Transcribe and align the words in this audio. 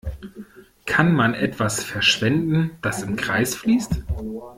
Kann 0.87 1.13
man 1.13 1.35
etwas 1.35 1.83
verschwenden, 1.83 2.71
das 2.81 3.03
im 3.03 3.17
Kreis 3.17 3.53
fließt? 3.53 3.97